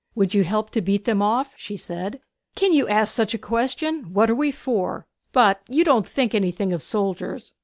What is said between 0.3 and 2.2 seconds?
you help to beat them off?' said she.